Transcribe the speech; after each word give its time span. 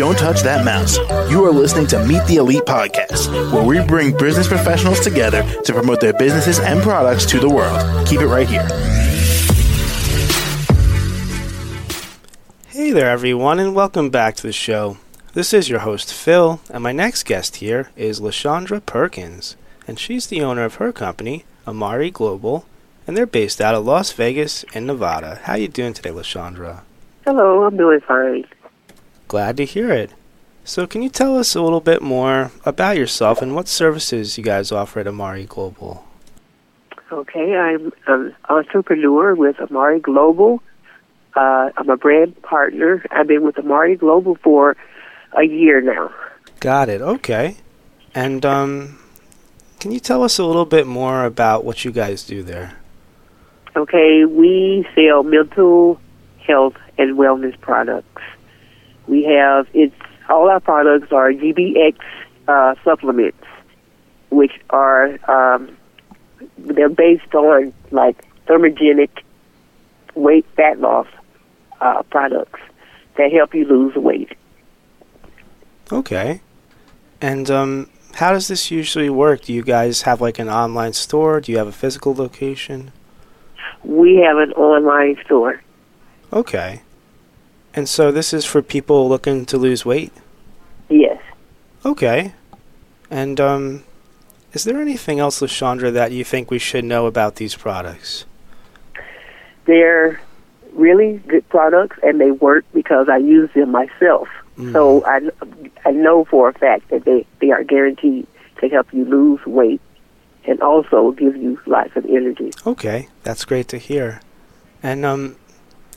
Don't 0.00 0.16
touch 0.16 0.40
that 0.44 0.64
mouse. 0.64 0.96
You 1.30 1.44
are 1.44 1.52
listening 1.52 1.86
to 1.88 2.02
Meet 2.06 2.24
the 2.24 2.36
Elite 2.36 2.62
Podcast, 2.62 3.30
where 3.52 3.62
we 3.62 3.86
bring 3.86 4.16
business 4.16 4.48
professionals 4.48 4.98
together 5.00 5.42
to 5.64 5.74
promote 5.74 6.00
their 6.00 6.14
businesses 6.14 6.58
and 6.58 6.80
products 6.80 7.26
to 7.26 7.38
the 7.38 7.50
world. 7.50 8.08
Keep 8.08 8.22
it 8.22 8.26
right 8.26 8.48
here. 8.48 8.66
Hey 12.68 12.92
there, 12.92 13.10
everyone, 13.10 13.58
and 13.58 13.74
welcome 13.74 14.08
back 14.08 14.36
to 14.36 14.42
the 14.42 14.54
show. 14.54 14.96
This 15.34 15.52
is 15.52 15.68
your 15.68 15.80
host, 15.80 16.14
Phil, 16.14 16.62
and 16.70 16.82
my 16.82 16.92
next 16.92 17.24
guest 17.26 17.56
here 17.56 17.90
is 17.94 18.20
LaShaundra 18.20 18.86
Perkins, 18.86 19.54
and 19.86 19.98
she's 19.98 20.28
the 20.28 20.40
owner 20.40 20.64
of 20.64 20.76
her 20.76 20.92
company, 20.92 21.44
Amare 21.66 22.10
Global, 22.10 22.64
and 23.06 23.18
they're 23.18 23.26
based 23.26 23.60
out 23.60 23.74
of 23.74 23.84
Las 23.84 24.12
Vegas 24.12 24.64
in 24.72 24.86
Nevada. 24.86 25.40
How 25.42 25.52
are 25.52 25.58
you 25.58 25.68
doing 25.68 25.92
today, 25.92 26.08
LaShaundra? 26.08 26.84
Hello, 27.26 27.64
I'm 27.64 27.76
doing 27.76 28.00
fine. 28.00 28.46
Glad 29.30 29.58
to 29.58 29.64
hear 29.64 29.92
it. 29.92 30.10
So, 30.64 30.88
can 30.88 31.02
you 31.02 31.08
tell 31.08 31.38
us 31.38 31.54
a 31.54 31.62
little 31.62 31.80
bit 31.80 32.02
more 32.02 32.50
about 32.64 32.96
yourself 32.96 33.40
and 33.40 33.54
what 33.54 33.68
services 33.68 34.36
you 34.36 34.42
guys 34.42 34.72
offer 34.72 34.98
at 34.98 35.06
Amare 35.06 35.44
Global? 35.44 36.04
Okay, 37.12 37.54
I'm 37.54 37.92
an 38.08 38.34
entrepreneur 38.48 39.36
with 39.36 39.60
Amare 39.60 40.00
Global. 40.00 40.60
Uh, 41.36 41.70
I'm 41.76 41.88
a 41.88 41.96
brand 41.96 42.42
partner. 42.42 43.04
I've 43.12 43.28
been 43.28 43.44
with 43.44 43.56
Amare 43.56 43.94
Global 43.94 44.34
for 44.34 44.76
a 45.38 45.44
year 45.44 45.80
now. 45.80 46.12
Got 46.58 46.88
it. 46.88 47.00
Okay. 47.00 47.56
And 48.12 48.44
um, 48.44 48.98
can 49.78 49.92
you 49.92 50.00
tell 50.00 50.24
us 50.24 50.38
a 50.38 50.44
little 50.44 50.66
bit 50.66 50.88
more 50.88 51.24
about 51.24 51.64
what 51.64 51.84
you 51.84 51.92
guys 51.92 52.24
do 52.24 52.42
there? 52.42 52.72
Okay, 53.76 54.24
we 54.24 54.84
sell 54.96 55.22
mental 55.22 56.00
health 56.38 56.74
and 56.98 57.16
wellness 57.16 57.56
products. 57.60 58.22
We 59.10 59.24
have 59.24 59.66
it's 59.74 59.94
all 60.28 60.48
our 60.48 60.60
products 60.60 61.10
are 61.10 61.32
GBX 61.32 61.96
uh, 62.46 62.76
supplements, 62.84 63.44
which 64.30 64.52
are 64.70 65.18
um, 65.28 65.76
they're 66.56 66.88
based 66.88 67.34
on 67.34 67.74
like 67.90 68.24
thermogenic 68.46 69.10
weight 70.14 70.46
fat 70.54 70.78
loss 70.78 71.08
uh, 71.80 72.04
products 72.04 72.60
that 73.16 73.32
help 73.32 73.52
you 73.52 73.64
lose 73.64 73.96
weight. 73.96 74.30
Okay. 75.90 76.40
And 77.20 77.50
um, 77.50 77.90
how 78.14 78.30
does 78.30 78.46
this 78.46 78.70
usually 78.70 79.10
work? 79.10 79.42
Do 79.42 79.52
you 79.52 79.64
guys 79.64 80.02
have 80.02 80.20
like 80.20 80.38
an 80.38 80.48
online 80.48 80.92
store? 80.92 81.40
Do 81.40 81.50
you 81.50 81.58
have 81.58 81.66
a 81.66 81.72
physical 81.72 82.14
location? 82.14 82.92
We 83.82 84.22
have 84.24 84.36
an 84.36 84.52
online 84.52 85.16
store. 85.24 85.60
Okay. 86.32 86.82
And 87.74 87.88
so 87.88 88.10
this 88.10 88.32
is 88.32 88.44
for 88.44 88.62
people 88.62 89.08
looking 89.08 89.46
to 89.46 89.58
lose 89.58 89.84
weight? 89.84 90.12
Yes. 90.88 91.20
Okay. 91.84 92.34
And 93.10 93.40
um 93.40 93.84
is 94.52 94.64
there 94.64 94.80
anything 94.80 95.20
else, 95.20 95.40
LaShaundra, 95.40 95.92
that 95.92 96.10
you 96.10 96.24
think 96.24 96.50
we 96.50 96.58
should 96.58 96.84
know 96.84 97.06
about 97.06 97.36
these 97.36 97.54
products? 97.54 98.24
They're 99.66 100.20
really 100.72 101.18
good 101.28 101.48
products 101.48 101.98
and 102.02 102.20
they 102.20 102.32
work 102.32 102.64
because 102.74 103.08
I 103.08 103.18
use 103.18 103.48
them 103.54 103.70
myself. 103.70 104.28
Mm. 104.58 104.72
So 104.72 105.04
I, 105.04 105.20
I 105.84 105.92
know 105.92 106.24
for 106.24 106.48
a 106.48 106.52
fact 106.52 106.90
that 106.90 107.04
they, 107.04 107.26
they 107.40 107.52
are 107.52 107.62
guaranteed 107.62 108.26
to 108.60 108.68
help 108.68 108.92
you 108.92 109.04
lose 109.04 109.44
weight 109.46 109.80
and 110.44 110.60
also 110.60 111.12
give 111.12 111.36
you 111.36 111.60
lots 111.66 111.94
of 111.94 112.04
energy. 112.06 112.50
Okay, 112.66 113.08
that's 113.22 113.44
great 113.44 113.68
to 113.68 113.78
hear. 113.78 114.20
And 114.82 115.04
um 115.04 115.36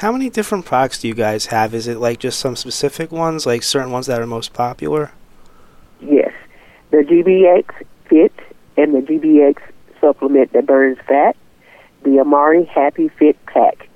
how 0.00 0.10
many 0.10 0.30
different 0.30 0.64
products 0.64 0.98
do 1.00 1.08
you 1.08 1.14
guys 1.14 1.46
have? 1.46 1.74
Is 1.74 1.86
it 1.86 1.98
like 1.98 2.18
just 2.20 2.38
some 2.38 2.56
specific 2.56 3.12
ones, 3.12 3.44
like 3.44 3.62
certain 3.62 3.92
ones 3.92 4.06
that 4.06 4.18
are 4.18 4.26
most 4.26 4.54
popular? 4.54 5.12
Yes. 6.00 6.32
The 6.90 6.98
GBX 6.98 7.84
Fit 8.08 8.32
and 8.78 8.94
the 8.94 9.00
GBX 9.00 9.58
supplement 10.00 10.54
that 10.54 10.64
burns 10.64 10.96
fat, 11.06 11.36
the 12.02 12.16
Amare 12.16 12.64
Happy 12.64 13.08
Fit 13.08 13.36
Pack. 13.44 13.90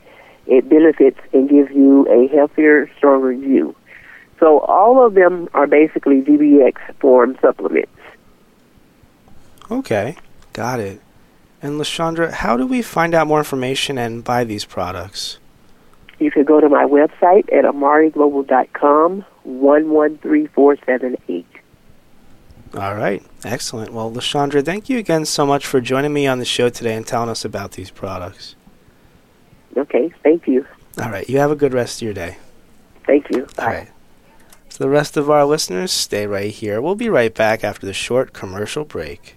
It 0.46 0.68
benefits 0.68 1.18
and 1.32 1.48
gives 1.48 1.70
you 1.70 2.06
a 2.08 2.28
healthier, 2.28 2.90
stronger 2.98 3.32
you. 3.32 3.74
So 4.38 4.60
all 4.60 5.06
of 5.06 5.14
them 5.14 5.48
are 5.54 5.66
basically 5.66 6.20
GBX 6.20 6.74
form 7.00 7.38
supplements. 7.40 7.90
Okay, 9.70 10.16
got 10.52 10.80
it. 10.80 11.00
And 11.62 11.80
LaShaundra, 11.80 12.30
how 12.30 12.58
do 12.58 12.66
we 12.66 12.82
find 12.82 13.14
out 13.14 13.26
more 13.26 13.38
information 13.38 13.96
and 13.96 14.22
buy 14.22 14.44
these 14.44 14.66
products? 14.66 15.38
You 16.24 16.30
can 16.30 16.44
go 16.44 16.58
to 16.58 16.70
my 16.70 16.86
website 16.86 17.52
at 17.52 17.64
amareglobal.com, 17.64 19.26
113478. 19.44 21.46
All 22.72 22.94
right, 22.94 23.22
excellent. 23.44 23.92
Well, 23.92 24.10
LaShaundra, 24.10 24.64
thank 24.64 24.88
you 24.88 24.96
again 24.96 25.26
so 25.26 25.44
much 25.44 25.66
for 25.66 25.82
joining 25.82 26.14
me 26.14 26.26
on 26.26 26.38
the 26.38 26.46
show 26.46 26.70
today 26.70 26.94
and 26.94 27.06
telling 27.06 27.28
us 27.28 27.44
about 27.44 27.72
these 27.72 27.90
products. 27.90 28.54
Okay, 29.76 30.14
thank 30.22 30.48
you. 30.48 30.64
All 30.98 31.10
right, 31.10 31.28
you 31.28 31.40
have 31.40 31.50
a 31.50 31.56
good 31.56 31.74
rest 31.74 31.98
of 31.98 32.06
your 32.06 32.14
day. 32.14 32.38
Thank 33.06 33.30
you. 33.30 33.46
Bye. 33.58 33.62
All 33.62 33.68
right. 33.68 33.90
So, 34.70 34.82
the 34.82 34.88
rest 34.88 35.18
of 35.18 35.28
our 35.28 35.44
listeners, 35.44 35.92
stay 35.92 36.26
right 36.26 36.50
here. 36.50 36.80
We'll 36.80 36.94
be 36.94 37.10
right 37.10 37.34
back 37.34 37.62
after 37.62 37.84
the 37.84 37.92
short 37.92 38.32
commercial 38.32 38.86
break. 38.86 39.36